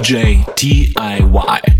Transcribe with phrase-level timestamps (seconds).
[0.00, 1.79] DJ DIY.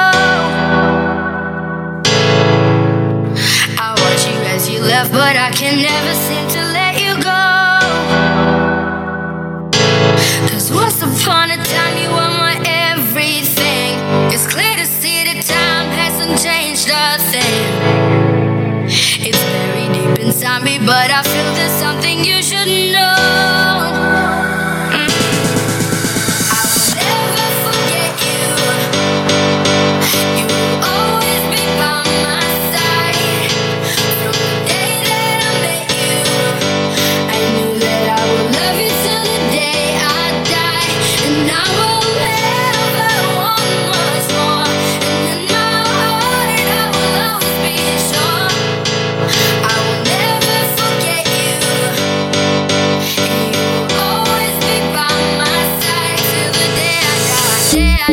[5.03, 7.43] love, but I can never seem to let you go.
[10.51, 13.97] Cause once upon a time, you were my everything.
[14.31, 17.63] It's clear to see that time hasn't changed a thing.
[19.27, 23.60] It's buried deep inside me, but I feel there's something you should know.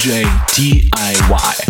[0.00, 0.24] DJ
[0.56, 1.69] DIY.